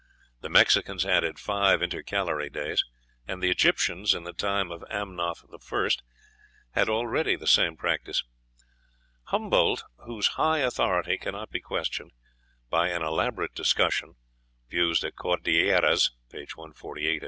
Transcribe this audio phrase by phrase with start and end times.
[0.39, 2.83] The Mexicans added five intercalary days;
[3.27, 5.89] and the Egyptians, in the time of Amunoph I.,
[6.71, 8.23] had already the same practice.
[9.25, 12.13] Humboldt, whose high authority cannot be questioned,
[12.71, 14.15] by an elaborate discussion
[14.71, 16.39] ("Vues des Cordilleras," p.
[16.55, 17.19] 148 et.